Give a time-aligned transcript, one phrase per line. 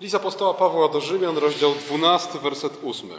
[0.00, 3.10] List apostoła Pawła do Rzymian, rozdział 12, werset 8.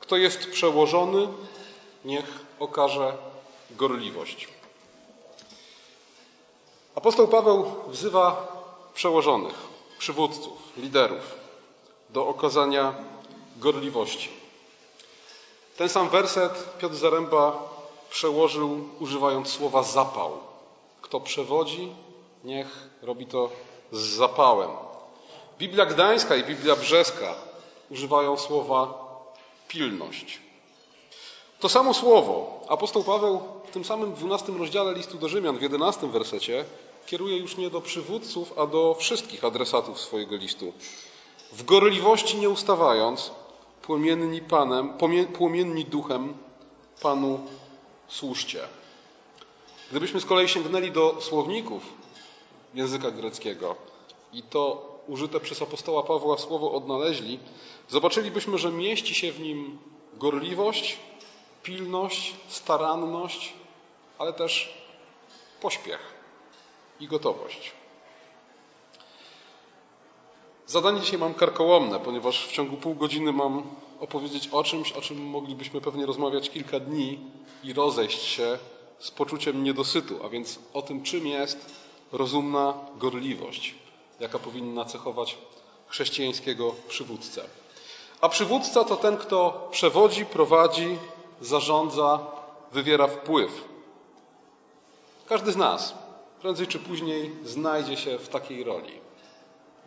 [0.00, 1.28] Kto jest przełożony,
[2.04, 2.24] niech
[2.58, 3.16] okaże
[3.70, 4.48] gorliwość.
[6.94, 8.52] Apostoł Paweł wzywa
[8.94, 9.54] przełożonych,
[9.98, 11.34] przywódców, liderów
[12.10, 12.94] do okazania
[13.56, 14.30] gorliwości.
[15.76, 17.68] Ten sam werset Piotr Zaręba
[18.10, 20.38] przełożył używając słowa zapał.
[21.02, 21.92] Kto przewodzi,
[22.44, 23.50] niech robi to
[23.92, 24.70] z zapałem.
[25.58, 27.34] Biblia Gdańska i Biblia Brzeska
[27.90, 29.04] używają słowa
[29.68, 30.40] pilność.
[31.60, 36.06] To samo słowo apostoł Paweł w tym samym 12 rozdziale listu do Rzymian w 11
[36.06, 36.64] wersecie
[37.06, 40.72] kieruje już nie do przywódców, a do wszystkich adresatów swojego listu.
[41.52, 43.30] W gorliwości nie ustawając,
[43.82, 44.94] płomienni Panem,
[45.38, 46.34] płomienni duchem
[47.02, 47.46] Panu
[48.08, 48.60] służcie.
[49.90, 51.82] Gdybyśmy z kolei sięgnęli do słowników
[52.74, 53.76] języka greckiego
[54.32, 57.38] i to użyte przez apostoła Pawła słowo odnaleźli,
[57.88, 59.78] zobaczylibyśmy, że mieści się w nim
[60.14, 60.98] gorliwość,
[61.62, 63.52] pilność, staranność,
[64.18, 64.74] ale też
[65.60, 66.14] pośpiech
[67.00, 67.72] i gotowość.
[70.66, 73.62] Zadanie dzisiaj mam karkołomne, ponieważ w ciągu pół godziny mam
[74.00, 77.18] opowiedzieć o czymś, o czym moglibyśmy pewnie rozmawiać kilka dni
[77.64, 78.58] i rozejść się
[78.98, 81.83] z poczuciem niedosytu, a więc o tym, czym jest
[82.14, 83.74] rozumna gorliwość,
[84.20, 85.38] jaka powinna cechować
[85.86, 87.42] chrześcijańskiego przywódcę.
[88.20, 90.98] A przywódca to ten, kto przewodzi, prowadzi,
[91.40, 92.18] zarządza,
[92.72, 93.64] wywiera wpływ.
[95.26, 95.94] Każdy z nas
[96.40, 98.92] prędzej czy później znajdzie się w takiej roli.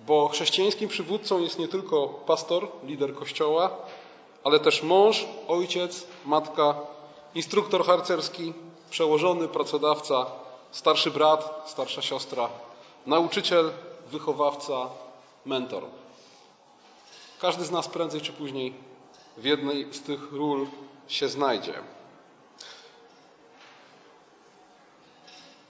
[0.08, 3.70] Bo chrześcijańskim przywódcą jest nie tylko pastor, lider kościoła,
[4.44, 6.76] ale też mąż, ojciec, matka,
[7.36, 8.54] instruktor harcerski,
[8.90, 10.26] przełożony, pracodawca,
[10.72, 12.50] starszy brat, starsza siostra,
[13.06, 13.72] nauczyciel,
[14.12, 14.90] wychowawca,
[15.46, 15.84] mentor.
[17.42, 18.74] Każdy z nas prędzej czy później
[19.38, 20.68] w jednej z tych ról
[21.08, 21.74] się znajdzie.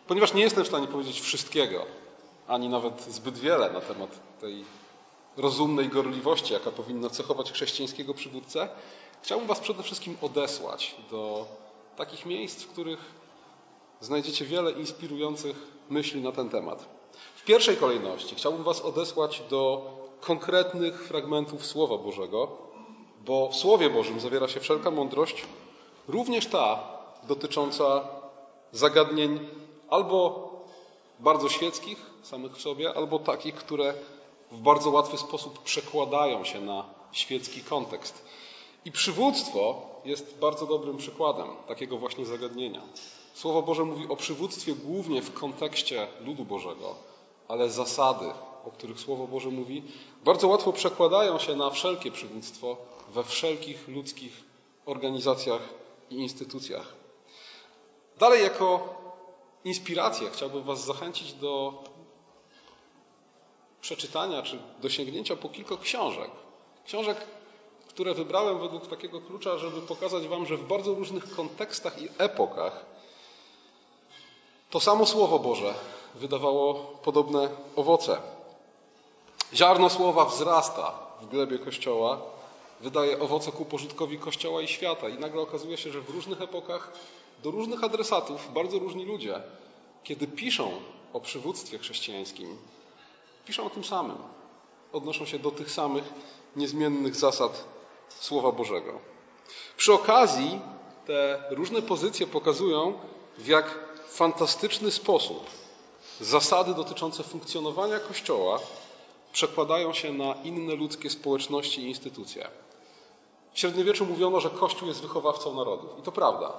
[0.07, 1.85] Ponieważ nie jestem w stanie powiedzieć wszystkiego,
[2.47, 4.09] ani nawet zbyt wiele na temat
[4.41, 4.65] tej
[5.37, 8.69] rozumnej gorliwości, jaka powinna cechować chrześcijańskiego przywódcę,
[9.23, 11.45] chciałbym Was przede wszystkim odesłać do
[11.97, 12.99] takich miejsc, w których
[14.01, 15.55] znajdziecie wiele inspirujących
[15.89, 16.85] myśli na ten temat.
[17.35, 19.91] W pierwszej kolejności chciałbym Was odesłać do
[20.21, 22.47] konkretnych fragmentów Słowa Bożego,
[23.25, 25.45] bo w Słowie Bożym zawiera się wszelka mądrość,
[26.07, 26.83] również ta
[27.23, 28.07] dotycząca
[28.71, 29.39] zagadnień
[29.89, 30.49] albo
[31.19, 33.93] bardzo świeckich samych w sobie, albo takich, które
[34.51, 38.25] w bardzo łatwy sposób przekładają się na świecki kontekst.
[38.85, 42.81] I przywództwo jest bardzo dobrym przykładem takiego właśnie zagadnienia.
[43.37, 46.95] Słowo Boże mówi o przywództwie głównie w kontekście ludu Bożego,
[47.47, 48.25] ale zasady,
[48.65, 49.83] o których Słowo Boże mówi,
[50.25, 52.77] bardzo łatwo przekładają się na wszelkie przywództwo
[53.13, 54.43] we wszelkich ludzkich
[54.85, 55.61] organizacjach
[56.09, 56.93] i instytucjach.
[58.19, 58.95] Dalej, jako
[59.65, 61.83] inspirację chciałbym Was zachęcić do
[63.81, 66.31] przeczytania czy do sięgnięcia po kilka książek.
[66.85, 67.17] Książek,
[67.87, 72.96] które wybrałem według takiego klucza, żeby pokazać Wam, że w bardzo różnych kontekstach i epokach
[74.69, 75.73] to samo Słowo Boże
[76.15, 76.73] wydawało
[77.03, 78.17] podobne owoce.
[79.53, 80.91] Ziarno słowa wzrasta
[81.21, 82.21] w glebie Kościoła,
[82.81, 85.09] wydaje owoce ku pożytkowi Kościoła i świata.
[85.09, 86.91] I nagle okazuje się, że w różnych epokach
[87.43, 89.41] do różnych adresatów bardzo różni ludzie,
[90.03, 90.71] kiedy piszą
[91.13, 92.57] o przywództwie chrześcijańskim,
[93.45, 94.17] piszą o tym samym.
[94.93, 96.03] Odnoszą się do tych samych
[96.55, 97.63] niezmiennych zasad
[98.09, 98.91] Słowa Bożego.
[99.77, 100.59] Przy okazji
[101.05, 102.93] te różne pozycje pokazują,
[103.37, 105.45] w jak fantastyczny sposób
[106.21, 108.59] zasady dotyczące funkcjonowania Kościoła
[109.33, 112.47] przekładają się na inne ludzkie społeczności i instytucje.
[113.53, 115.99] W średniowieczu mówiono, że Kościół jest wychowawcą narodów.
[115.99, 116.53] I to prawda.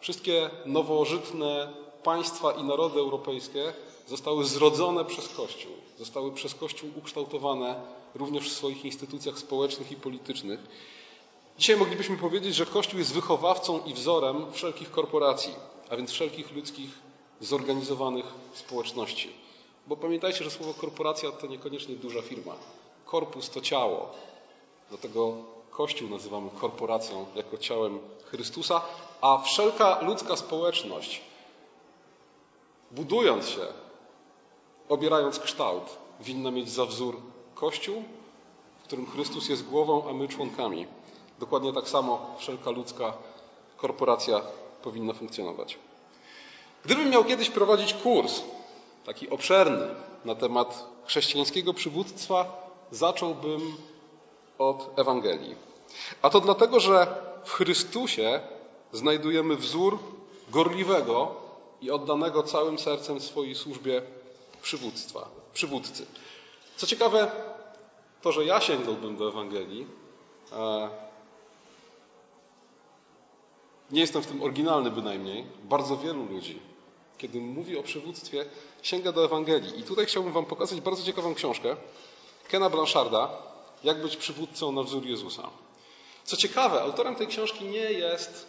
[0.00, 1.72] Wszystkie nowożytne
[2.02, 3.72] państwa i narody europejskie
[4.08, 7.80] zostały zrodzone przez Kościół, zostały przez Kościół ukształtowane
[8.14, 10.60] również w swoich instytucjach społecznych i politycznych.
[11.58, 15.54] Dzisiaj moglibyśmy powiedzieć, że Kościół jest wychowawcą i wzorem wszelkich korporacji,
[15.90, 16.90] a więc wszelkich ludzkich
[17.40, 19.30] zorganizowanych społeczności.
[19.86, 22.54] Bo pamiętajcie, że słowo korporacja to niekoniecznie duża firma.
[23.04, 24.10] Korpus to ciało.
[24.88, 25.34] Dlatego
[25.70, 28.80] Kościół nazywamy korporacją jako ciałem Chrystusa,
[29.20, 31.20] a wszelka ludzka społeczność,
[32.90, 33.66] budując się,
[34.88, 35.84] obierając kształt,
[36.20, 37.16] winna mieć za wzór
[37.54, 38.02] Kościół,
[38.80, 40.86] w którym Chrystus jest głową, a my członkami.
[41.38, 43.12] Dokładnie tak samo wszelka ludzka
[43.76, 44.40] korporacja
[44.84, 45.78] powinna funkcjonować.
[46.84, 48.42] Gdybym miał kiedyś prowadzić kurs
[49.06, 49.88] taki obszerny
[50.24, 53.76] na temat chrześcijańskiego przywództwa, zacząłbym
[54.58, 55.56] od Ewangelii.
[56.22, 57.06] A to dlatego, że
[57.44, 58.40] w Chrystusie
[58.92, 59.98] znajdujemy wzór
[60.48, 61.34] gorliwego
[61.80, 64.02] i oddanego całym sercem swojej służbie
[64.62, 66.06] przywództwa, przywódcy.
[66.76, 67.30] Co ciekawe,
[68.22, 69.86] to, że ja sięgnąłbym do Ewangelii,
[70.52, 70.88] e,
[73.94, 75.44] nie jestem w tym oryginalny bynajmniej.
[75.62, 76.58] Bardzo wielu ludzi,
[77.18, 78.44] kiedy mówi o przywództwie,
[78.82, 79.80] sięga do Ewangelii.
[79.80, 81.76] I tutaj chciałbym Wam pokazać bardzo ciekawą książkę
[82.48, 83.28] Kena Blancharda
[83.84, 85.50] Jak być przywódcą na wzór Jezusa.
[86.24, 88.46] Co ciekawe, autorem tej książki nie jest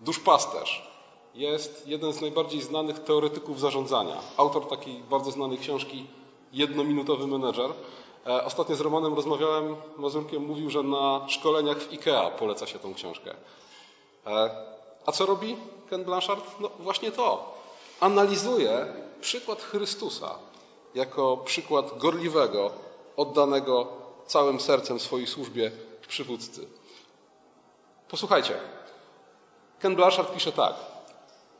[0.00, 0.88] duszpasterz.
[1.34, 4.16] Jest jeden z najbardziej znanych teoretyków zarządzania.
[4.36, 6.06] Autor takiej bardzo znanej książki
[6.52, 7.70] Jednominutowy menedżer.
[8.26, 12.94] E, ostatnio z Romanem rozmawiałem, Mazurkiem mówił, że na szkoleniach w IKEA poleca się tą
[12.94, 13.34] książkę.
[14.26, 14.50] E,
[15.06, 15.56] a co robi
[15.90, 16.44] Ken Blanchard?
[16.60, 17.54] No właśnie to.
[18.00, 18.86] Analizuje
[19.20, 20.38] przykład Chrystusa
[20.94, 22.70] jako przykład gorliwego,
[23.16, 23.88] oddanego
[24.26, 25.70] całym sercem swojej służbie
[26.08, 26.68] przywódcy.
[28.08, 28.60] Posłuchajcie.
[29.80, 30.74] Ken Blanchard pisze tak.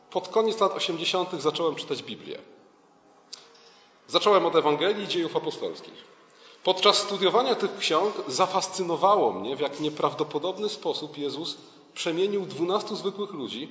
[0.09, 1.41] Pod koniec lat 80.
[1.41, 2.39] zacząłem czytać Biblię.
[4.07, 6.13] Zacząłem od Ewangelii i dziejów apostolskich.
[6.63, 11.57] Podczas studiowania tych ksiąg zafascynowało mnie, w jak nieprawdopodobny sposób Jezus
[11.93, 13.69] przemienił dwunastu zwykłych ludzi,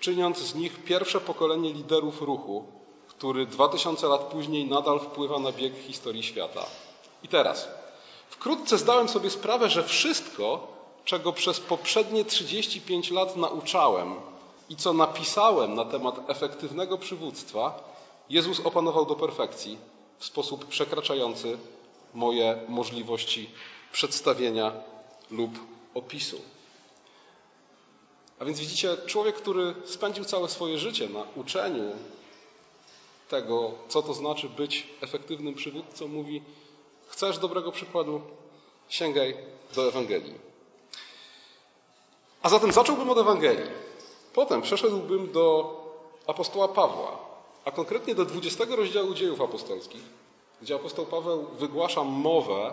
[0.00, 2.64] czyniąc z nich pierwsze pokolenie liderów ruchu,
[3.08, 6.66] który dwa tysiące lat później nadal wpływa na bieg historii świata.
[7.22, 7.68] I teraz,
[8.30, 10.66] wkrótce zdałem sobie sprawę, że wszystko,
[11.04, 14.14] czego przez poprzednie 35 lat nauczałem
[14.68, 17.92] i co napisałem na temat efektywnego przywództwa,
[18.30, 19.78] Jezus opanował do perfekcji
[20.18, 21.58] w sposób przekraczający
[22.14, 23.50] moje możliwości
[23.92, 24.72] przedstawienia
[25.30, 25.50] lub
[25.94, 26.40] opisu.
[28.42, 31.92] A więc widzicie, człowiek, który spędził całe swoje życie na uczeniu
[33.28, 36.42] tego, co to znaczy być efektywnym przywódcą, mówi:
[37.08, 38.20] Chcesz dobrego przykładu?
[38.88, 39.36] Sięgaj
[39.74, 40.34] do Ewangelii.
[42.42, 43.70] A zatem zacząłbym od Ewangelii.
[44.34, 45.74] Potem przeszedłbym do
[46.26, 47.18] apostoła Pawła,
[47.64, 50.02] a konkretnie do 20 rozdziału dziejów apostolskich,
[50.62, 52.72] gdzie apostoł Paweł wygłasza mowę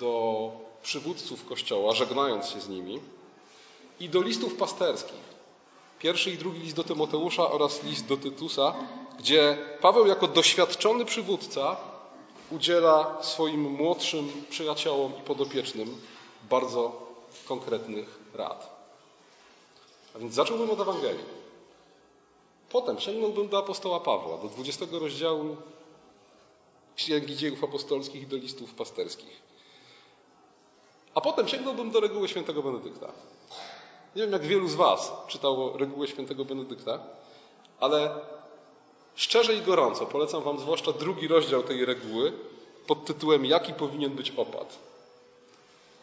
[0.00, 0.50] do
[0.82, 3.00] przywódców Kościoła, żegnając się z nimi
[4.00, 5.34] i do listów pasterskich.
[5.98, 8.74] Pierwszy i drugi list do Tymoteusza oraz list do Tytusa,
[9.18, 11.76] gdzie Paweł jako doświadczony przywódca
[12.50, 16.00] udziela swoim młodszym przyjaciołom i podopiecznym
[16.50, 17.06] bardzo
[17.48, 18.74] konkretnych rad.
[20.16, 21.24] A więc zacząłbym od Ewangelii.
[22.70, 25.56] Potem sięgnąłbym do apostoła Pawła, do 20 rozdziału
[26.96, 29.42] Księgi Dziejów Apostolskich i do listów pasterskich.
[31.14, 33.12] A potem sięgnąłbym do reguły świętego Benedykta.
[34.16, 36.98] Nie wiem, jak wielu z Was czytało regułę świętego Benedykta,
[37.80, 38.10] ale
[39.14, 42.32] szczerze i gorąco polecam Wam zwłaszcza drugi rozdział tej reguły
[42.86, 44.78] pod tytułem Jaki powinien być opat?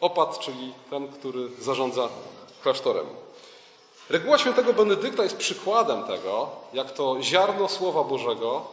[0.00, 2.08] Opat, czyli ten, który zarządza
[2.62, 3.06] klasztorem.
[4.10, 8.64] Reguła świętego Benedykta jest przykładem tego, jak to ziarno Słowa Bożego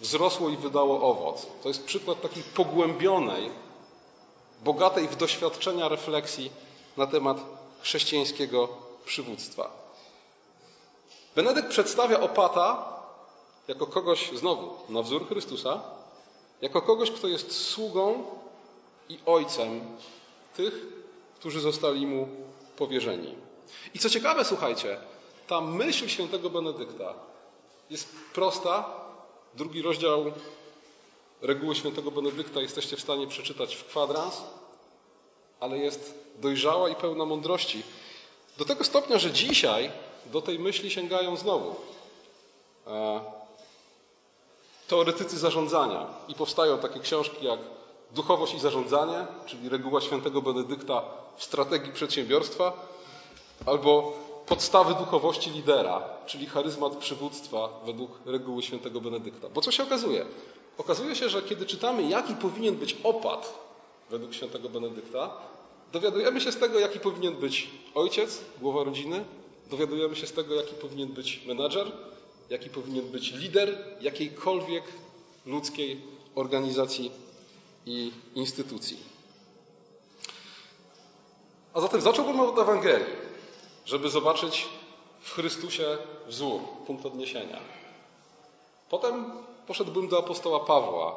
[0.00, 1.46] wzrosło i wydało owoc.
[1.62, 3.50] To jest przykład takiej pogłębionej,
[4.64, 6.50] bogatej w doświadczenia refleksji
[6.96, 8.68] na temat chrześcijańskiego
[9.04, 9.70] przywództwa.
[11.36, 12.92] Benedykt przedstawia opata
[13.68, 15.80] jako kogoś, znowu, na wzór Chrystusa,
[16.62, 18.24] jako kogoś, kto jest sługą
[19.08, 19.80] i ojcem
[20.56, 20.86] tych,
[21.34, 22.28] którzy zostali mu
[22.76, 23.34] powierzeni.
[23.94, 25.00] I co ciekawe, słuchajcie,
[25.46, 27.14] ta myśl świętego Benedykta
[27.90, 28.90] jest prosta.
[29.54, 30.32] Drugi rozdział
[31.42, 34.42] reguły świętego Benedykta jesteście w stanie przeczytać w kwadrans,
[35.60, 37.82] ale jest dojrzała i pełna mądrości.
[38.58, 39.90] Do tego stopnia, że dzisiaj
[40.26, 41.76] do tej myśli sięgają znowu
[42.86, 43.20] e,
[44.88, 47.58] teoretycy zarządzania i powstają takie książki jak
[48.14, 51.02] Duchowość i zarządzanie, czyli reguła świętego Benedykta
[51.36, 52.72] w strategii przedsiębiorstwa,
[53.66, 54.12] albo
[54.46, 59.48] podstawy duchowości lidera, czyli charyzmat przywództwa według reguły świętego Benedykta.
[59.48, 60.26] Bo co się okazuje?
[60.78, 63.67] Okazuje się, że kiedy czytamy, jaki powinien być opad
[64.10, 65.30] według świętego Benedykta,
[65.92, 69.24] dowiadujemy się z tego, jaki powinien być ojciec, głowa rodziny,
[69.70, 71.92] dowiadujemy się z tego, jaki powinien być menadżer,
[72.50, 74.84] jaki powinien być lider jakiejkolwiek
[75.46, 76.00] ludzkiej
[76.34, 77.10] organizacji
[77.86, 78.96] i instytucji.
[81.74, 83.28] A zatem zacząłbym od Ewangelii
[83.88, 84.68] żeby zobaczyć
[85.20, 87.60] w Chrystusie wzór, punkt odniesienia.
[88.90, 89.32] Potem
[89.66, 91.14] poszedłbym do apostoła Pawła,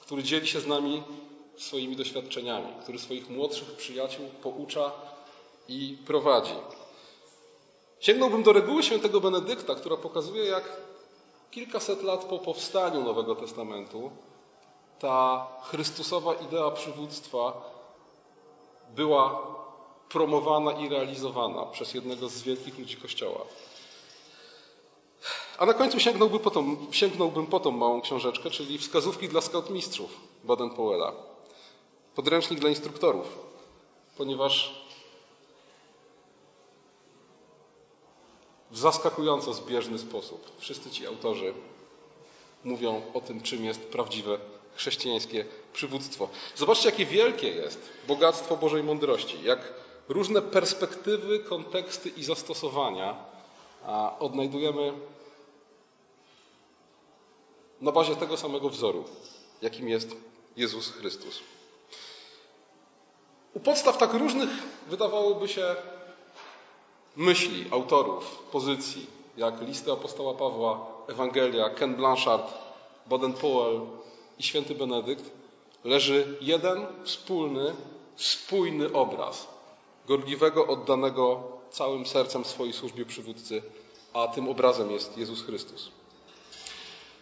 [0.00, 1.02] który dzieli się z nami
[1.62, 4.92] swoimi doświadczeniami, który swoich młodszych przyjaciół poucza
[5.68, 6.54] i prowadzi.
[8.00, 10.76] Sięgnąłbym do reguły świętego Benedykta, która pokazuje, jak
[11.50, 14.10] kilkaset lat po powstaniu Nowego Testamentu
[14.98, 17.52] ta Chrystusowa idea przywództwa
[18.94, 19.46] była
[20.08, 23.40] promowana i realizowana przez jednego z wielkich ludzi Kościoła.
[25.58, 30.20] A na końcu sięgnąłbym po tą, sięgnąłbym po tą małą książeczkę, czyli wskazówki dla scoutmistrzów
[30.44, 31.12] Baden-Powella.
[32.14, 33.38] Podręcznik dla instruktorów,
[34.16, 34.82] ponieważ
[38.70, 41.54] w zaskakująco zbieżny sposób wszyscy ci autorzy
[42.64, 44.38] mówią o tym, czym jest prawdziwe
[44.74, 46.28] chrześcijańskie przywództwo.
[46.56, 49.72] Zobaczcie, jakie wielkie jest bogactwo Bożej mądrości, jak
[50.08, 53.24] różne perspektywy, konteksty i zastosowania
[54.18, 54.92] odnajdujemy
[57.80, 59.04] na bazie tego samego wzoru,
[59.62, 60.16] jakim jest
[60.56, 61.40] Jezus Chrystus.
[63.54, 64.50] U podstaw tak różnych
[64.86, 65.76] wydawałoby się
[67.16, 69.06] myśli autorów, pozycji,
[69.36, 72.52] jak listy apostoła Pawła, Ewangelia, Ken Blanchard,
[73.10, 73.80] Baden-Powell
[74.38, 75.30] i święty Benedykt,
[75.84, 77.74] leży jeden wspólny,
[78.16, 79.48] spójny obraz
[80.06, 83.62] gorliwego, oddanego całym sercem swojej służbie przywódcy,
[84.12, 85.90] a tym obrazem jest Jezus Chrystus.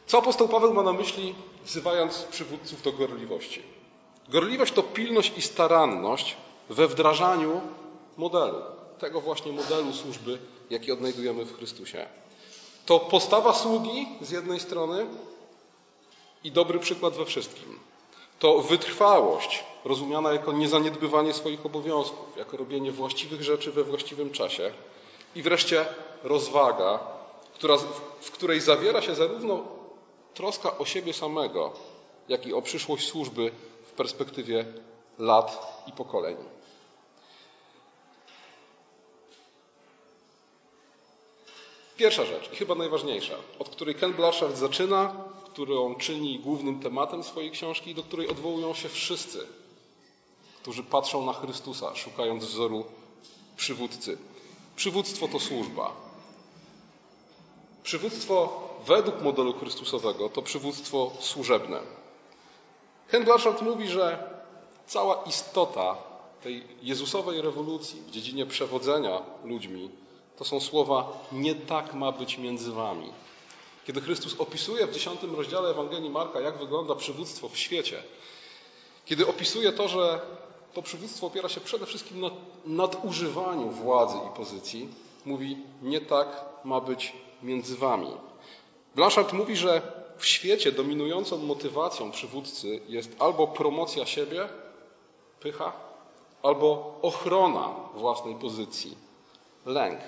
[0.07, 1.35] Co apostoł Paweł ma na myśli,
[1.65, 3.63] wzywając przywódców do gorliwości?
[4.31, 6.37] Gorliwość to pilność i staranność
[6.69, 7.61] we wdrażaniu
[8.17, 8.63] modelu,
[8.99, 10.39] tego właśnie modelu służby,
[10.71, 12.07] jaki odnajdujemy w Chrystusie.
[12.87, 15.07] To postawa sługi z jednej strony
[16.45, 17.79] i dobry przykład we wszystkim.
[18.39, 24.73] To wytrwałość, rozumiana jako niezaniedbywanie swoich obowiązków, jako robienie właściwych rzeczy we właściwym czasie.
[25.35, 25.87] I wreszcie
[26.23, 26.99] rozwaga,
[27.55, 27.77] która,
[28.21, 29.63] w której zawiera się zarówno
[30.35, 31.73] troska o siebie samego,
[32.29, 33.53] jak i o przyszłość służby
[34.01, 34.65] perspektywie
[35.19, 35.49] lat
[35.87, 36.37] i pokoleń.
[41.97, 47.51] Pierwsza rzecz i chyba najważniejsza, od której Ken Blanchard zaczyna, którą czyni głównym tematem swojej
[47.51, 49.47] książki i do której odwołują się wszyscy,
[50.63, 52.85] którzy patrzą na Chrystusa, szukając wzoru
[53.57, 54.19] przywódcy.
[54.77, 55.93] Przywództwo to służba.
[57.83, 61.81] Przywództwo według modelu Chrystusowego to przywództwo służebne.
[63.25, 64.31] Blanchard mówi, że
[64.87, 65.97] cała istota
[66.43, 69.91] tej Jezusowej rewolucji w dziedzinie przewodzenia ludźmi
[70.39, 73.13] to są słowa nie tak ma być między wami.
[73.87, 78.03] Kiedy Chrystus opisuje w dziesiątym rozdziale Ewangelii Marka, jak wygląda przywództwo w świecie,
[79.07, 80.21] kiedy opisuje to, że
[80.75, 82.31] to przywództwo opiera się przede wszystkim na
[82.67, 84.89] nadużywaniu władzy i pozycji,
[85.25, 87.13] mówi nie tak ma być
[87.43, 88.11] między wami.
[88.95, 89.83] Blanchard mówi, że
[90.21, 94.49] w świecie dominującą motywacją przywódcy jest albo promocja siebie,
[95.41, 95.73] pycha,
[96.43, 98.97] albo ochrona własnej pozycji,
[99.67, 100.01] lęk.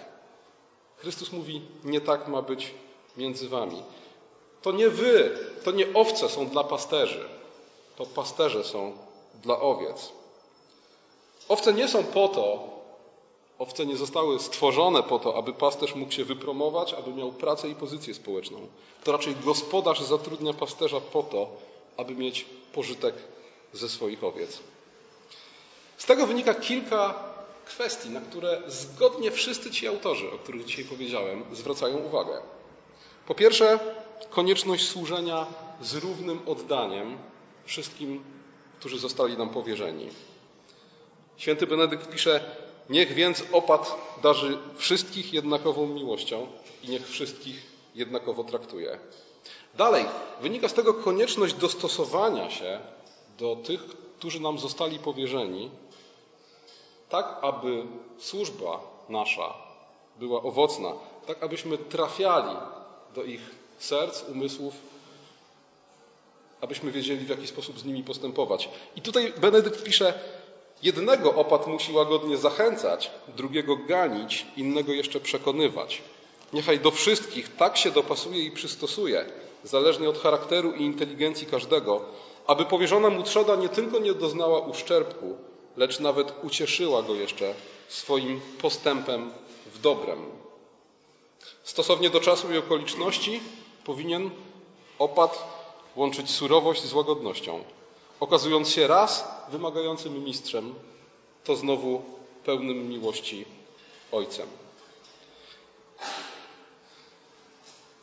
[0.97, 2.75] Chrystus mówi: Nie tak ma być
[3.17, 3.83] między wami.
[4.63, 7.29] To nie wy, to nie owce są dla pasterzy,
[7.97, 8.93] to pasterze są
[9.43, 10.13] dla owiec.
[11.49, 12.69] Owce nie są po to,
[13.59, 17.75] owce nie zostały stworzone po to, aby pasterz mógł się wypromować, aby miał pracę i
[17.75, 18.67] pozycję społeczną.
[19.05, 21.51] To raczej gospodarz zatrudnia pasterza po to,
[21.97, 23.15] aby mieć pożytek
[23.73, 24.59] ze swoich owiec.
[25.97, 27.15] Z tego wynika kilka
[27.65, 32.41] kwestii, na które zgodnie wszyscy ci autorzy, o których dzisiaj powiedziałem, zwracają uwagę.
[33.27, 33.79] Po pierwsze,
[34.31, 35.47] konieczność służenia
[35.83, 37.19] z równym oddaniem
[37.65, 38.25] wszystkim,
[38.79, 40.09] którzy zostali nam powierzeni.
[41.37, 42.57] Święty Benedykt pisze:
[42.93, 46.47] Niech więc opad darzy wszystkich jednakową miłością
[46.83, 47.63] i niech wszystkich
[47.95, 48.99] jednakowo traktuje.
[49.75, 50.05] Dalej,
[50.41, 52.81] wynika z tego konieczność dostosowania się
[53.39, 53.81] do tych,
[54.19, 55.71] którzy nam zostali powierzeni,
[57.09, 57.85] tak aby
[58.19, 59.55] służba nasza
[60.19, 60.93] była owocna,
[61.27, 62.57] tak abyśmy trafiali
[63.15, 63.41] do ich
[63.79, 64.75] serc, umysłów,
[66.61, 68.69] abyśmy wiedzieli, w jaki sposób z nimi postępować.
[68.97, 70.15] I tutaj Benedykt pisze,
[70.83, 76.03] jednego opat musi łagodnie zachęcać, drugiego ganić, innego jeszcze przekonywać.
[76.53, 79.25] Niechaj do wszystkich tak się dopasuje i przystosuje,
[79.65, 82.01] zależnie od charakteru i inteligencji każdego,
[82.47, 85.37] aby powierzona mu trzoda nie tylko nie doznała uszczerbku,
[85.77, 87.55] lecz nawet ucieszyła go jeszcze
[87.89, 89.31] swoim postępem
[89.75, 90.19] w dobrem.
[91.65, 93.41] Stosownie do czasu i okoliczności
[93.85, 94.31] powinien
[94.99, 95.45] opat
[95.97, 97.65] łączyć surowość z łagodnością,
[98.23, 100.75] okazując się raz wymagającym mistrzem,
[101.45, 102.03] to znowu
[102.45, 103.45] pełnym miłości
[104.13, 104.49] ojcem.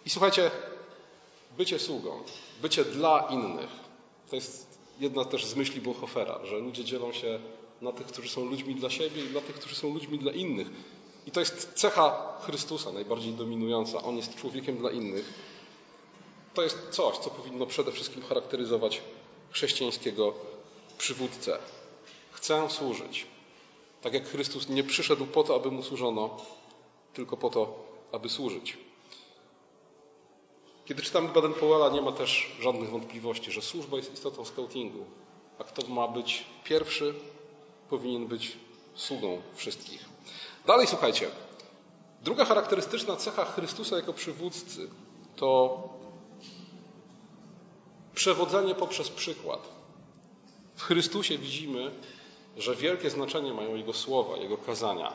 [0.06, 0.52] I słuchajcie,
[1.58, 2.24] bycie sługą,
[2.62, 3.70] bycie dla innych,
[4.30, 7.40] to jest jedna też z myśli Bonhoeffera, że ludzie dzielą się
[7.82, 10.68] na tych, którzy są ludźmi dla siebie i dla tych, którzy są ludźmi dla innych.
[11.28, 14.02] I to jest cecha Chrystusa najbardziej dominująca.
[14.02, 15.34] On jest człowiekiem dla innych.
[16.54, 19.02] to jest coś, co powinno przede wszystkim charakteryzować
[19.52, 20.34] chrześcijańskiego
[20.98, 21.60] przywódcę.
[22.32, 23.28] Chcę służyć.
[24.02, 26.38] Tak jak Chrystus nie przyszedł po to, aby mu służono,
[27.14, 28.78] tylko po to, aby służyć.
[30.86, 35.06] Kiedy czytamy Baden-Powella, nie ma też żadnych wątpliwości, że służba jest istotą scoutingu,
[35.60, 37.14] a kto ma być pierwszy,
[37.90, 38.58] powinien być
[38.96, 40.06] sługą wszystkich.
[40.66, 41.30] Dalej słuchajcie.
[42.22, 44.90] Druga charakterystyczna cecha Chrystusa jako przywódcy
[45.36, 45.80] to
[48.20, 49.60] przewodzenie poprzez przykład.
[50.76, 51.92] W Chrystusie widzimy,
[52.58, 55.14] że wielkie znaczenie mają Jego słowa, Jego kazania,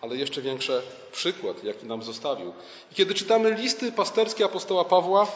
[0.00, 0.82] ale jeszcze większe
[1.12, 2.52] przykład, jaki nam zostawił.
[2.92, 5.26] I kiedy czytamy listy pasterskie apostoła Pawła,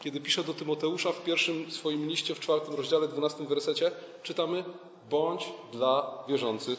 [0.00, 3.90] kiedy pisze do Tymoteusza w pierwszym swoim liście, w czwartym rozdziale, dwunastym wersecie,
[4.22, 4.64] czytamy
[5.10, 6.78] bądź dla wierzących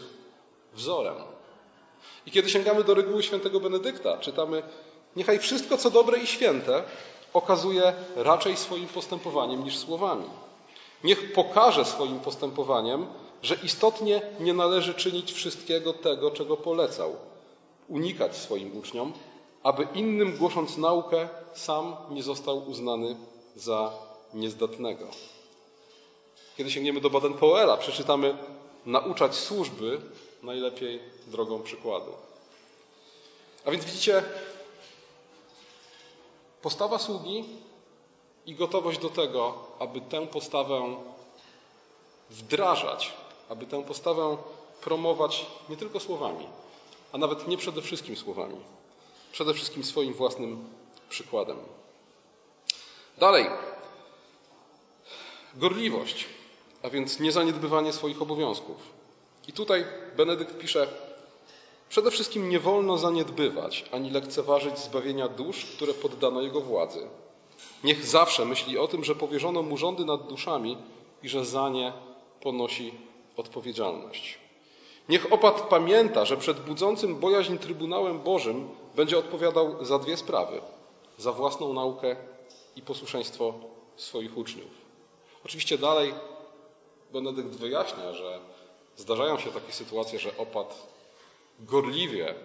[0.73, 1.15] wzorem.
[2.25, 4.63] I kiedy sięgamy do reguły świętego Benedykta, czytamy
[5.15, 6.83] niechaj wszystko, co dobre i święte,
[7.37, 10.25] okazuje raczej swoim postępowaniem niż słowami.
[11.03, 13.07] Niech pokaże swoim postępowaniem,
[13.41, 17.15] że istotnie nie należy czynić wszystkiego tego, czego polecał,
[17.87, 19.13] unikać swoim uczniom,
[19.63, 23.15] aby innym głosząc naukę, sam nie został uznany
[23.55, 23.91] za
[24.33, 25.05] niezdatnego.
[26.57, 28.37] Kiedy sięgniemy do Baden-Powella, przeczytamy
[28.85, 30.01] nauczać służby
[30.43, 32.11] najlepiej drogą przykładu.
[33.65, 34.23] A więc widzicie,
[36.61, 37.45] postawa sługi
[38.45, 40.95] i gotowość do tego, aby tę postawę
[42.29, 43.13] wdrażać,
[43.49, 44.37] aby tę postawę
[44.81, 46.47] promować nie tylko słowami,
[47.13, 48.55] a nawet nie przede wszystkim słowami,
[49.31, 50.69] przede wszystkim swoim własnym
[51.09, 51.57] przykładem.
[53.17, 53.45] Dalej.
[55.55, 56.25] Gorliwość,
[56.83, 58.77] a więc niezaniedbywanie swoich obowiązków.
[59.47, 59.85] I tutaj
[60.17, 60.87] Benedykt pisze:
[61.89, 67.07] Przede wszystkim nie wolno zaniedbywać ani lekceważyć zbawienia dusz, które poddano jego władzy.
[67.83, 70.77] Niech zawsze myśli o tym, że powierzono mu rządy nad duszami
[71.23, 71.93] i że za nie
[72.41, 72.93] ponosi
[73.37, 74.39] odpowiedzialność.
[75.09, 80.61] Niech opat pamięta, że przed budzącym bojaźń Trybunałem Bożym będzie odpowiadał za dwie sprawy:
[81.17, 82.15] za własną naukę
[82.75, 83.53] i posłuszeństwo
[83.95, 84.71] swoich uczniów.
[85.45, 86.13] Oczywiście dalej
[87.13, 88.39] Benedykt wyjaśnia, że
[88.97, 90.96] zdarzają się takie sytuacje, że opat
[91.59, 92.35] gorliwie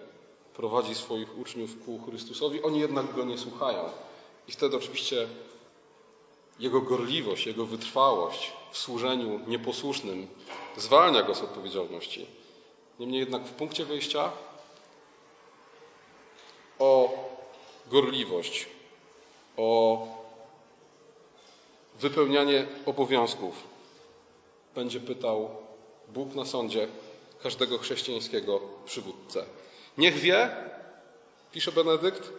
[0.54, 3.90] prowadzi swoich uczniów ku Chrystusowi, oni jednak go nie słuchają.
[4.48, 5.28] I wtedy oczywiście
[6.58, 10.26] jego gorliwość, jego wytrwałość w służeniu nieposłusznym
[10.76, 12.26] zwalnia go z odpowiedzialności.
[12.98, 14.30] Niemniej jednak w punkcie wyjścia
[16.78, 17.18] o
[17.90, 18.66] gorliwość,
[19.56, 20.06] o
[22.00, 23.54] wypełnianie obowiązków
[24.74, 25.50] będzie pytał
[26.08, 26.88] Bóg na sądzie
[27.42, 29.44] każdego chrześcijańskiego przywódcę.
[29.98, 30.56] Niech wie,
[31.52, 32.32] pisze Benedykt,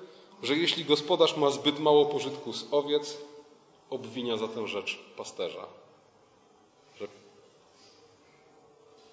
[0.44, 3.18] że jeśli gospodarz ma zbyt mało pożytku z owiec,
[3.90, 5.66] obwinia za tę rzecz pasterza.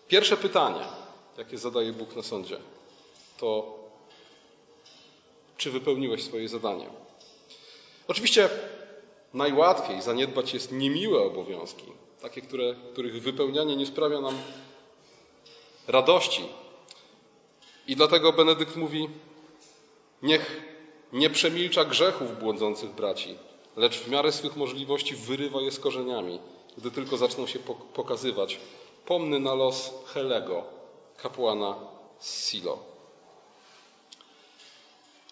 [0.08, 0.84] Pierwsze pytanie,
[1.38, 2.58] jakie zadaje Bóg na sądzie,
[3.38, 3.78] to
[5.56, 6.86] czy wypełniłeś swoje zadanie?
[8.08, 8.48] Oczywiście
[9.34, 11.84] najłatwiej zaniedbać jest niemiłe obowiązki,
[12.22, 14.38] takie, które, których wypełnianie nie sprawia nam
[15.90, 16.48] radości.
[17.86, 19.08] I dlatego Benedykt mówi:
[20.22, 20.62] Niech
[21.12, 23.38] nie przemilcza grzechów błądzących braci,
[23.76, 26.40] lecz w miarę swych możliwości wyrywa je z korzeniami,
[26.78, 27.58] gdy tylko zaczną się
[27.94, 28.60] pokazywać.
[29.06, 30.64] Pomny na los Helego,
[31.16, 31.74] kapłana
[32.18, 32.78] z Silo.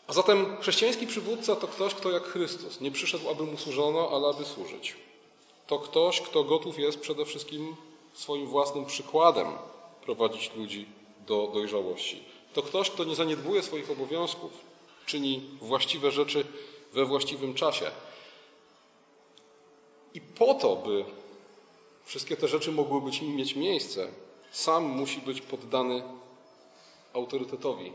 [0.07, 4.29] A zatem chrześcijański przywódca to ktoś, kto jak Chrystus nie przyszedł, aby mu służono, ale
[4.29, 4.97] aby służyć.
[5.67, 7.77] To ktoś, kto gotów jest przede wszystkim
[8.15, 9.47] swoim własnym przykładem
[10.09, 10.87] prowadzić ludzi
[11.27, 12.23] do dojrzałości.
[12.55, 14.51] To ktoś, kto nie zaniedbuje swoich obowiązków,
[15.07, 16.45] czyni właściwe rzeczy
[16.93, 17.91] we właściwym czasie.
[20.15, 21.05] I po to, by
[22.05, 24.09] wszystkie te rzeczy mogły być, mieć miejsce,
[24.53, 26.03] sam musi być poddany
[27.13, 27.93] autorytetowi,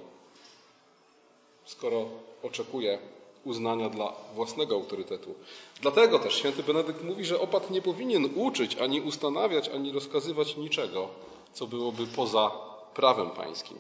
[1.66, 2.10] skoro
[2.44, 3.00] oczekuje
[3.44, 5.34] uznania dla własnego autorytetu.
[5.82, 11.10] Dlatego też święty Benedykt mówi, że opat nie powinien uczyć, ani ustanawiać, ani rozkazywać niczego,
[11.54, 12.52] co byłoby poza
[12.94, 13.78] prawem pańskim.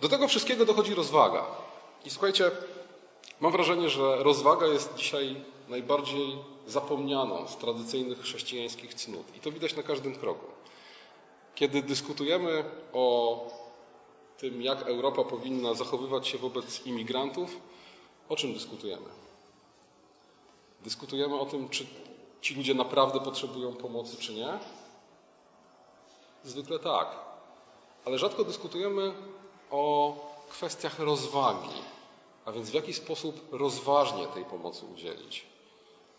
[0.00, 1.46] Do tego wszystkiego dochodzi rozwaga.
[2.04, 2.50] I słuchajcie,
[3.40, 9.36] mam wrażenie, że rozwaga jest dzisiaj najbardziej zapomnianą z tradycyjnych chrześcijańskich cnót.
[9.36, 10.46] I to widać na każdym kroku.
[11.54, 13.38] Kiedy dyskutujemy o
[14.38, 17.56] tym, jak Europa powinna zachowywać się wobec imigrantów,
[18.28, 19.06] o czym dyskutujemy?
[20.84, 21.86] Dyskutujemy o tym, czy
[22.42, 24.58] ci ludzie naprawdę potrzebują pomocy, czy nie?
[26.44, 27.08] Zwykle tak.
[28.04, 29.14] Ale rzadko dyskutujemy
[29.70, 30.14] o
[30.50, 31.82] kwestiach rozwagi,
[32.44, 35.46] A więc w jaki sposób rozważnie tej pomocy udzielić?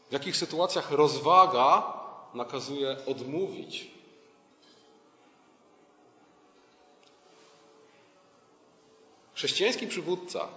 [0.10, 1.94] W jakich sytuacjach rozwaga
[2.34, 3.88] nakazuje odmówić?
[9.36, 10.48] Chrześcijański przywódca,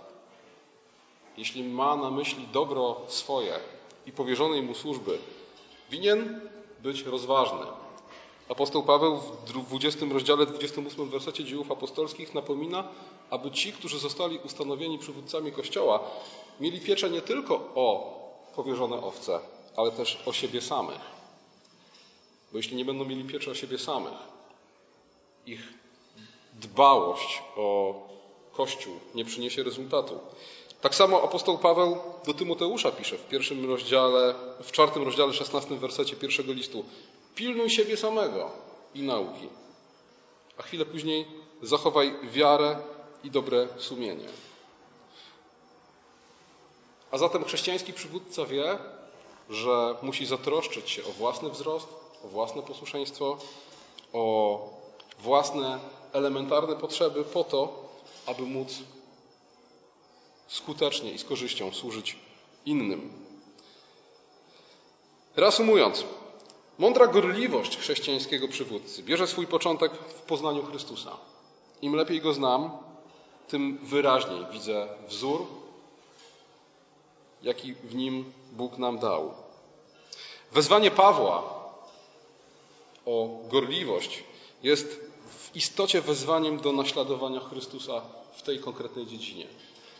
[1.36, 3.60] jeśli ma na myśli dobro swoje
[4.06, 5.18] i powierzonej mu służby,
[5.90, 6.40] winien
[6.82, 7.66] być rozważny.
[8.48, 12.88] Apostoł Paweł w 20 rozdziale 28 wersecie dziejów apostolskich napomina,
[13.30, 16.00] aby ci, którzy zostali ustanowieni przywódcami Kościoła,
[16.60, 18.16] mieli pieczę nie tylko o
[18.56, 19.40] powierzone owce,
[19.76, 21.00] ale też o siebie samych.
[22.52, 24.18] Bo jeśli nie będą mieli pieczy o siebie samych,
[25.46, 25.60] ich
[26.52, 27.94] dbałość o
[28.52, 30.18] Kościół nie przyniesie rezultatu.
[30.80, 36.16] Tak samo apostoł Paweł do Tymoteusza pisze w pierwszym rozdziale, w czwartym rozdziale, szesnastym wersecie
[36.16, 36.84] pierwszego listu.
[37.34, 38.50] Pilnuj siebie samego
[38.94, 39.48] i nauki.
[40.58, 41.26] A chwilę później
[41.62, 42.76] zachowaj wiarę
[43.24, 44.28] i dobre sumienie.
[47.10, 48.78] A zatem chrześcijański przywódca wie,
[49.50, 51.88] że musi zatroszczyć się o własny wzrost,
[52.24, 53.38] o własne posłuszeństwo,
[54.12, 54.58] o
[55.18, 55.78] własne
[56.12, 57.88] elementarne potrzeby po to,
[58.26, 58.68] aby móc
[60.48, 62.16] skutecznie i z korzyścią służyć
[62.66, 63.12] innym.
[65.36, 66.04] Reasumując,
[66.78, 71.16] mądra gorliwość chrześcijańskiego przywódcy bierze swój początek w poznaniu Chrystusa.
[71.82, 72.70] Im lepiej go znam,
[73.48, 75.46] tym wyraźniej widzę wzór,
[77.42, 79.34] jaki w nim Bóg nam dał.
[80.52, 81.56] Wezwanie Pawła
[83.06, 84.24] o gorliwość
[84.62, 88.02] jest w istocie wezwaniem do naśladowania Chrystusa
[88.36, 89.46] w tej konkretnej dziedzinie.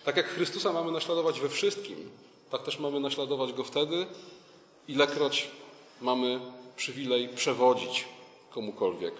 [0.06, 2.10] Tak jak Chrystusa mamy naśladować we wszystkim,
[2.50, 4.06] tak też mamy naśladować Go wtedy,
[4.88, 5.50] ilekroć
[6.00, 6.40] mamy
[6.76, 8.04] przywilej przewodzić
[8.50, 9.14] komukolwiek.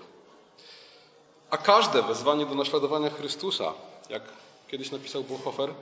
[1.51, 3.73] A każde wezwanie do naśladowania Chrystusa,
[4.11, 4.23] jak
[4.69, 5.75] kiedyś napisał Bonhoeffer,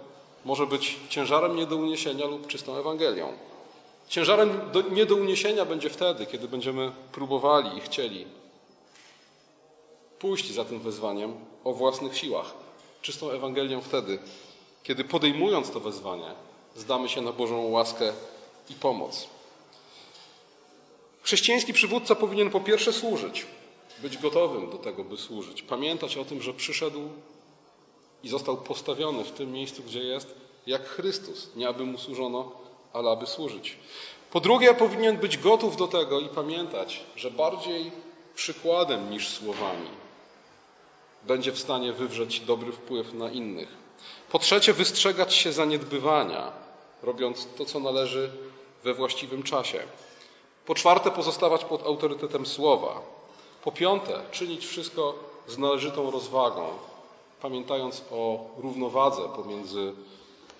[0.44, 3.32] może być ciężarem nie do uniesienia lub czystą Ewangelią.
[4.08, 8.26] Ciężarem do, nie do uniesienia będzie wtedy, kiedy będziemy próbowali i chcieli
[10.18, 12.54] pójść za tym wezwaniem o własnych siłach.
[13.02, 14.18] Czystą Ewangelią wtedy,
[14.84, 16.34] kiedy podejmując to wezwanie,
[16.76, 18.12] zdamy się na Bożą łaskę
[18.70, 19.28] i pomoc.
[21.22, 23.46] Chrześcijański przywódca powinien po pierwsze służyć,
[24.02, 27.08] być gotowym do tego, by służyć, pamiętać o tym, że przyszedł
[28.22, 30.34] i został postawiony w tym miejscu, gdzie jest,
[30.66, 32.52] jak Chrystus, nie aby mu służono,
[32.92, 33.76] ale aby służyć.
[34.30, 37.92] Po drugie, powinien być gotów do tego i pamiętać, że bardziej
[38.34, 39.88] przykładem niż słowami
[41.26, 43.83] będzie w stanie wywrzeć dobry wpływ na innych.
[44.30, 46.52] Po trzecie, wystrzegać się zaniedbywania,
[47.02, 48.30] robiąc to, co należy
[48.84, 49.82] we właściwym czasie.
[50.66, 53.00] Po czwarte, pozostawać pod autorytetem słowa.
[53.64, 55.14] Po piąte, czynić wszystko
[55.46, 56.66] z należytą rozwagą,
[57.42, 59.92] pamiętając o równowadze pomiędzy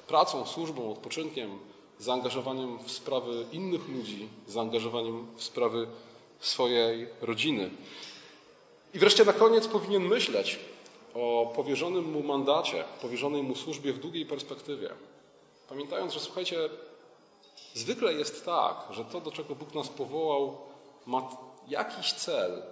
[0.07, 1.59] pracą, służbą, odpoczynkiem,
[1.99, 5.87] zaangażowaniem w sprawy innych ludzi, zaangażowaniem w sprawy
[6.41, 7.71] swojej rodziny.
[8.95, 10.59] I wreszcie na koniec powinien myśleć
[11.15, 14.91] o powierzonym mu mandacie, powierzonej mu służbie w długiej perspektywie.
[15.69, 16.69] Pamiętając, że słuchajcie,
[17.75, 20.57] zwykle jest tak, że to, do czego Bóg nas powołał,
[21.07, 21.29] ma
[21.69, 22.63] jakiś cel,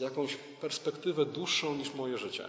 [0.00, 2.48] jakąś perspektywę dłuższą niż moje życie.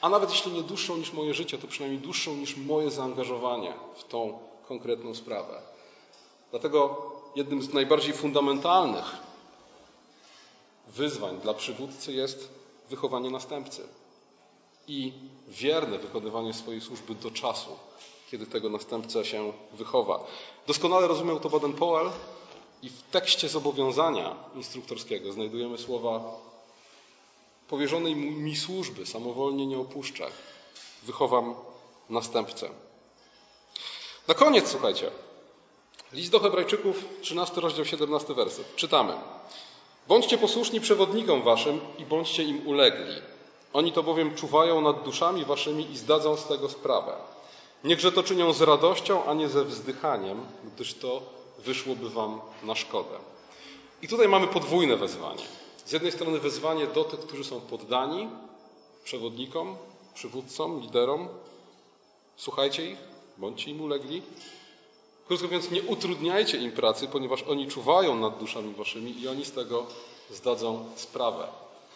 [0.00, 4.04] A nawet jeśli nie dłuższą niż moje życie, to przynajmniej dłuższą niż moje zaangażowanie w
[4.04, 4.38] tą
[4.68, 5.62] konkretną sprawę.
[6.50, 7.02] Dlatego
[7.36, 9.16] jednym z najbardziej fundamentalnych
[10.88, 12.59] wyzwań dla przywódcy jest
[12.90, 13.88] wychowanie następcy
[14.88, 15.12] i
[15.48, 17.70] wierne wykonywanie swojej służby do czasu,
[18.30, 20.26] kiedy tego następca się wychowa.
[20.66, 22.10] Doskonale rozumiał to Baden-Powell
[22.82, 26.20] i w tekście zobowiązania instruktorskiego znajdujemy słowa
[27.68, 30.26] powierzonej mi służby samowolnie nie opuszczę.
[31.02, 31.54] Wychowam
[32.08, 32.70] następcę.
[34.28, 35.10] Na koniec, słuchajcie,
[36.12, 38.76] list do Hebrajczyków, 13 rozdział, 17 werset.
[38.76, 39.12] Czytamy.
[40.10, 43.14] Bądźcie posłuszni przewodnikom waszym i bądźcie im ulegli.
[43.72, 47.12] Oni to bowiem czuwają nad duszami waszymi i zdadzą z tego sprawę.
[47.84, 51.22] Niechże to czynią z radością, a nie ze wzdychaniem, gdyż to
[51.58, 53.18] wyszłoby wam na szkodę.
[54.02, 55.42] I tutaj mamy podwójne wezwanie.
[55.84, 58.28] Z jednej strony wezwanie do tych, którzy są poddani
[59.04, 59.76] przewodnikom,
[60.14, 61.28] przywódcom, liderom.
[62.36, 62.98] Słuchajcie ich,
[63.38, 64.22] bądźcie im ulegli.
[65.30, 69.52] Krótko mówiąc, nie utrudniajcie im pracy, ponieważ oni czuwają nad duszami waszymi i oni z
[69.52, 69.86] tego
[70.30, 71.46] zdadzą sprawę.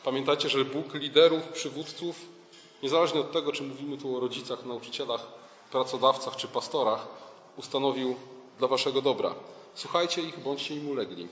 [0.05, 2.21] Pamiętajcie, że Bóg liderów, przywódców,
[2.83, 5.27] niezależnie od tego, czy mówimy tu o rodzicach, nauczycielach,
[5.71, 7.09] pracodawcach czy pastorach,
[7.57, 8.15] ustanowił
[8.59, 9.35] dla waszego dobra.
[9.75, 11.29] Słuchajcie ich, bądźcie im ulegli.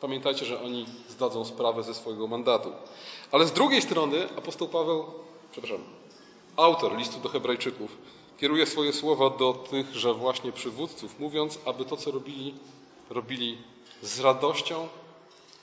[0.00, 2.72] Pamiętajcie, że oni zdadzą sprawę ze swojego mandatu.
[3.32, 5.04] Ale z drugiej strony apostoł Paweł,
[5.52, 5.84] przepraszam,
[6.56, 7.96] autor listu do Hebrajczyków
[8.40, 12.54] kieruje swoje słowa do tychże właśnie przywódców, mówiąc, aby to, co robili,
[13.10, 13.58] robili
[14.02, 14.88] z radością,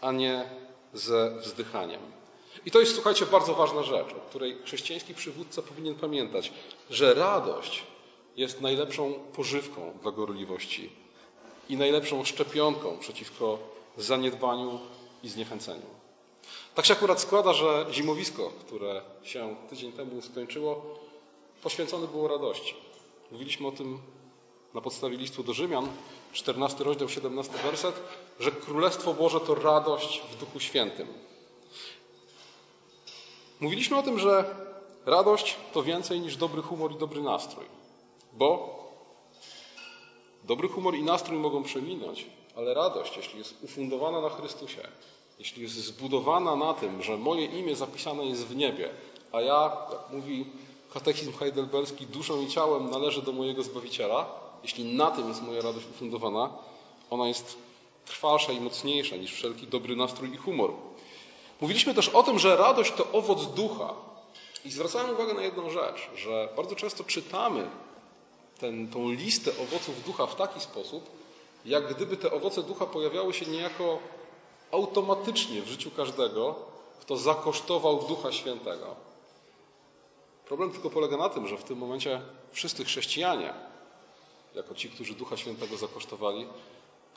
[0.01, 0.49] a nie
[0.93, 1.99] ze wzdychaniem.
[2.65, 6.51] I to jest, słuchajcie, bardzo ważna rzecz, o której chrześcijański przywódca powinien pamiętać,
[6.89, 7.83] że radość
[8.37, 10.89] jest najlepszą pożywką dla gorliwości
[11.69, 13.59] i najlepszą szczepionką przeciwko
[13.97, 14.79] zaniedbaniu
[15.23, 15.85] i zniechęceniu.
[16.75, 20.99] Tak się akurat składa, że zimowisko, które się tydzień temu skończyło,
[21.63, 22.75] poświęcone było radości.
[23.31, 23.99] Mówiliśmy o tym
[24.73, 25.87] na podstawie listu do Rzymian,
[26.33, 27.95] 14 rozdział, 17 werset,
[28.39, 31.07] że Królestwo Boże to radość w Duchu Świętym.
[33.59, 34.55] Mówiliśmy o tym, że
[35.05, 37.65] radość to więcej niż dobry humor i dobry nastrój,
[38.33, 38.77] bo
[40.43, 44.87] dobry humor i nastrój mogą przeminąć, ale radość, jeśli jest ufundowana na Chrystusie,
[45.39, 48.89] jeśli jest zbudowana na tym, że moje imię zapisane jest w niebie,
[49.31, 50.45] a ja, jak mówi
[50.93, 54.25] katechizm heidelberski, duszą i ciałem należy do mojego Zbawiciela,
[54.63, 56.49] jeśli na tym jest moja radość ufundowana,
[57.09, 57.57] ona jest
[58.05, 60.73] trwalsza i mocniejsza niż wszelki dobry nastrój i humor.
[61.61, 63.93] Mówiliśmy też o tym, że radość to owoc ducha.
[64.65, 67.69] I zwracałem uwagę na jedną rzecz, że bardzo często czytamy
[68.59, 71.09] ten, tą listę owoców ducha w taki sposób,
[71.65, 73.99] jak gdyby te owoce ducha pojawiały się niejako
[74.71, 76.55] automatycznie w życiu każdego,
[77.01, 78.95] kto zakosztował Ducha Świętego.
[80.47, 83.53] Problem tylko polega na tym, że w tym momencie wszyscy chrześcijanie,
[84.55, 86.47] jako ci, którzy Ducha Świętego zakosztowali,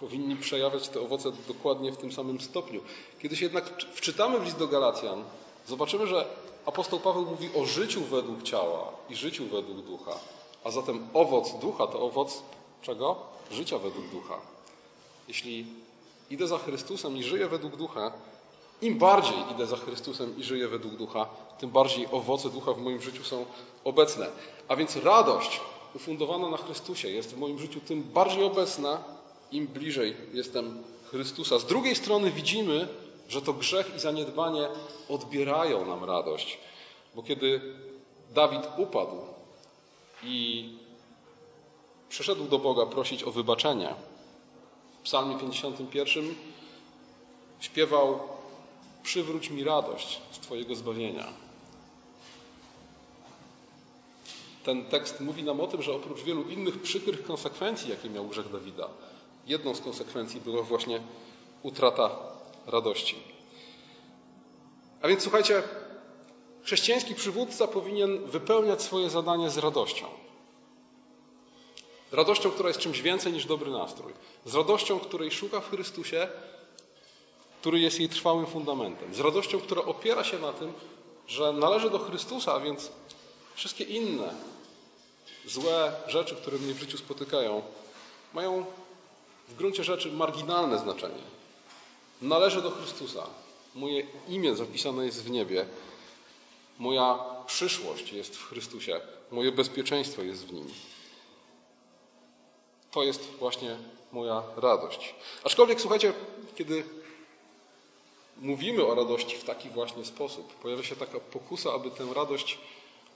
[0.01, 2.81] powinni przejawiać te owoce dokładnie w tym samym stopniu.
[3.23, 5.25] Kiedy się jednak wczytamy w list do Galacjan,
[5.67, 6.27] zobaczymy, że
[6.67, 10.19] apostoł Paweł mówi o życiu według ciała i życiu według ducha.
[10.65, 12.43] A zatem owoc ducha to owoc
[12.83, 13.17] czego?
[13.51, 14.39] Życia według ducha.
[15.29, 15.67] Jeśli
[16.31, 18.13] idę za Chrystusem i żyję według ducha,
[18.83, 21.27] im bardziej idę za Chrystusem i żyję według ducha,
[21.59, 23.45] tym bardziej owoce ducha w moim życiu są
[23.85, 24.27] obecne.
[24.69, 25.61] A więc radość
[25.95, 28.99] ufundowana na Chrystusie jest w moim życiu tym bardziej obecna,
[29.53, 31.59] im bliżej jestem Chrystusa.
[31.59, 32.89] Z drugiej strony widzimy,
[33.29, 34.69] że to grzech i zaniedbanie
[35.09, 36.59] odbierają nam radość.
[37.15, 37.61] Bo kiedy
[38.35, 39.17] Dawid upadł
[40.23, 40.69] i
[42.09, 43.95] przyszedł do Boga prosić o wybaczenie,
[45.01, 46.35] w Psalmie 51
[47.61, 48.19] śpiewał:
[49.03, 51.27] Przywróć mi radość z Twojego zbawienia.
[54.65, 58.53] Ten tekst mówi nam o tym, że oprócz wielu innych przykrych konsekwencji, jakie miał grzech
[58.53, 58.89] Dawida,
[59.47, 61.01] jedną z konsekwencji była właśnie
[61.63, 62.11] utrata
[62.67, 63.17] radości.
[65.03, 65.63] A więc słuchajcie,
[66.63, 70.07] chrześcijański przywódca powinien wypełniać swoje zadanie z radością.
[72.13, 74.13] Radością, która jest czymś więcej niż dobry nastrój.
[74.45, 76.29] Z radością, której szuka w Chrystusie,
[77.61, 79.15] który jest jej trwałym fundamentem.
[79.15, 80.73] Z radością, która opiera się na tym,
[81.29, 82.91] że należy do Chrystusa, a więc
[83.55, 84.35] wszystkie inne
[85.47, 87.63] złe rzeczy, które mnie w życiu spotykają,
[88.35, 88.65] mają
[89.49, 91.23] w gruncie rzeczy marginalne znaczenie.
[92.23, 93.27] Należę do Chrystusa.
[93.75, 95.67] Moje imię zapisane jest w niebie.
[96.79, 99.01] Moja przyszłość jest w Chrystusie.
[99.31, 100.69] Moje bezpieczeństwo jest w Nim.
[102.91, 103.77] To jest właśnie
[104.13, 105.15] moja radość.
[105.45, 106.13] Aczkolwiek, słuchajcie,
[106.57, 106.85] kiedy
[108.41, 112.59] mówimy o radości w taki właśnie sposób, pojawia się taka pokusa, aby tę radość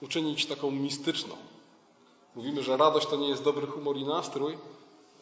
[0.00, 1.36] uczynić taką mistyczną.
[2.36, 4.56] Mówimy, że radość to nie jest dobry humor i nastrój,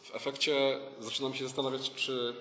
[0.02, 2.34] w efekcie zaczynam się zastanawiać, czy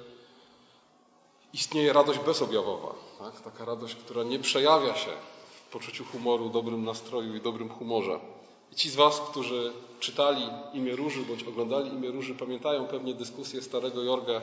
[1.54, 2.96] istnieje radość bezobjawowa.
[3.20, 3.42] Tak?
[3.42, 5.12] Taka radość, która nie przejawia się
[5.68, 8.20] w poczuciu humoru, dobrym nastroju i dobrym humorze.
[8.72, 10.44] I ci z Was, którzy czytali
[10.74, 14.42] Imię Róży bądź oglądali Imię Róży, pamiętają pewnie dyskusję starego Jorga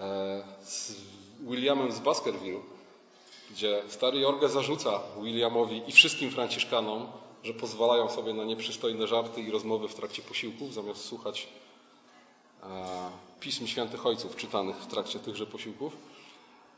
[0.00, 0.96] e, z
[1.40, 2.60] Williamem z Baskerville,
[3.50, 7.06] gdzie stary Jorge zarzuca Williamowi i wszystkim Franciszkanom,
[7.42, 11.48] że pozwalają sobie na nieprzystojne żarty i rozmowy w trakcie posiłków, zamiast słuchać
[12.64, 15.96] E, pism świętych ojców czytanych w trakcie tychże posiłków.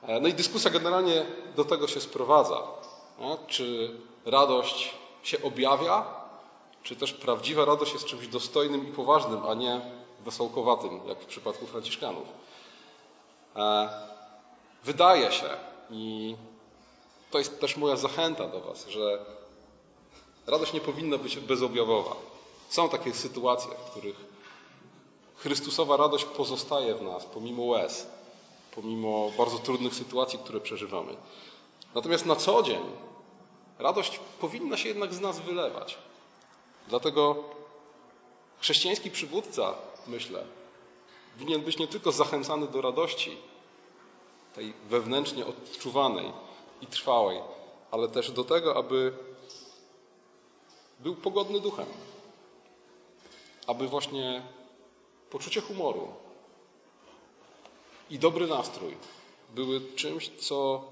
[0.02, 2.62] E, no i dyskusja generalnie do tego się sprowadza.
[3.46, 6.04] Czy radość się objawia,
[6.82, 9.80] czy też prawdziwa radość jest czymś dostojnym i poważnym, a nie
[10.24, 12.28] wesołkowatym, jak w przypadku Franciszkanów.
[14.86, 15.48] Wydaje się,
[15.90, 16.36] i
[17.30, 19.24] to jest też moja zachęta do Was, że
[20.46, 22.16] radość nie powinna być bezobjawowa.
[22.68, 24.16] Są takie sytuacje, w których
[25.36, 28.06] Chrystusowa radość pozostaje w nas pomimo łez,
[28.74, 31.16] pomimo bardzo trudnych sytuacji, które przeżywamy.
[31.94, 32.82] Natomiast na co dzień
[33.78, 35.98] radość powinna się jednak z nas wylewać.
[36.88, 37.44] Dlatego
[38.60, 39.74] chrześcijański przywódca,
[40.06, 40.44] myślę,
[41.36, 43.36] winien być nie tylko zachęcany do radości,
[44.56, 46.32] tej wewnętrznie odczuwanej
[46.82, 47.40] i trwałej,
[47.90, 49.12] ale też do tego, aby
[51.00, 51.86] był pogodny duchem,
[53.66, 54.42] aby właśnie
[55.30, 56.08] poczucie humoru
[58.10, 58.96] i dobry nastrój
[59.54, 60.84] były czymś, co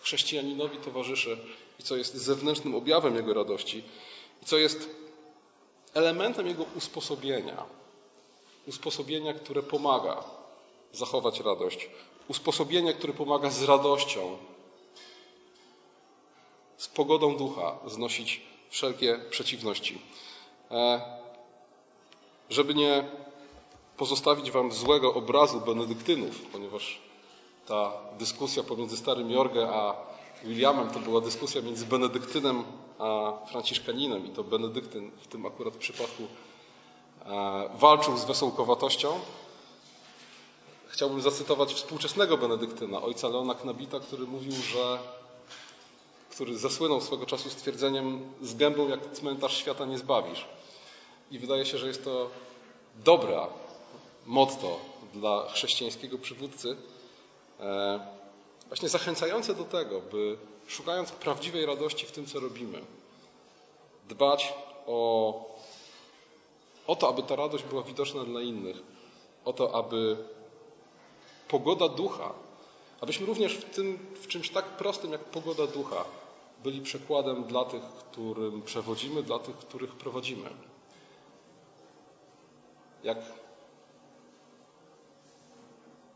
[0.00, 1.38] chrześcijaninowi towarzyszy
[1.80, 3.84] i co jest zewnętrznym objawem jego radości
[4.42, 4.88] i co jest
[5.94, 7.64] elementem jego usposobienia.
[8.66, 10.24] Usposobienia, które pomaga
[10.92, 11.88] zachować radość.
[12.30, 14.36] Usposobienia, które pomaga z radością,
[16.76, 18.40] z pogodą ducha znosić
[18.70, 19.98] wszelkie przeciwności.
[20.70, 21.00] E,
[22.50, 23.08] żeby nie
[23.96, 27.00] pozostawić Wam złego obrazu benedyktynów, ponieważ
[27.66, 29.94] ta dyskusja pomiędzy starym Jorge a
[30.44, 32.64] Williamem to była dyskusja między Benedyktynem
[32.98, 39.20] a Franciszkaninem i to Benedyktyn w tym akurat przypadku e, walczył z wesołkowatością.
[40.90, 44.98] Chciałbym zacytować współczesnego Benedyktyna, ojca Leona Knabita, który mówił, że
[46.30, 50.46] który zasłynął swego czasu stwierdzeniem z gębą jak cmentarz świata nie zbawisz.
[51.30, 52.30] I wydaje się, że jest to
[53.04, 53.48] dobra
[54.26, 54.80] motto
[55.14, 56.76] dla chrześcijańskiego przywódcy,
[57.60, 58.00] e,
[58.68, 60.36] właśnie zachęcające do tego, by
[60.68, 62.80] szukając prawdziwej radości w tym, co robimy,
[64.08, 64.54] dbać
[64.86, 65.34] o,
[66.86, 68.76] o to, aby ta radość była widoczna dla innych,
[69.44, 70.16] o to, aby
[71.50, 72.34] pogoda ducha,
[73.00, 76.04] abyśmy również w, tym, w czymś tak prostym jak pogoda ducha
[76.62, 80.50] byli przykładem dla tych, którym przewodzimy, dla tych, których prowadzimy.
[83.04, 83.18] Jak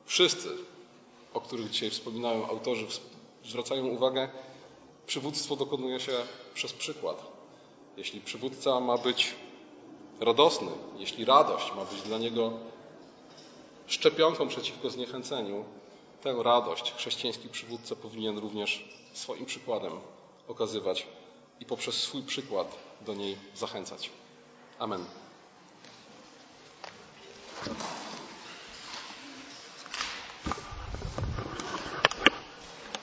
[0.05, 0.49] wszyscy,
[1.35, 2.87] o których dzisiaj wspominają autorzy,
[3.44, 4.29] zwracają uwagę,
[5.07, 6.12] przywództwo dokonuje się
[6.55, 7.27] przez przykład.
[7.97, 9.35] Jeśli przywódca ma być
[10.20, 12.53] radosny, jeśli radość ma być dla niego
[13.87, 15.64] szczepionką przeciwko zniechęceniu,
[16.23, 19.92] tę radość chrześcijański przywódca powinien również swoim przykładem
[20.49, 21.07] okazywać
[21.61, 24.11] i poprzez swój przykład do niej zachęcać.
[24.79, 25.05] Amen.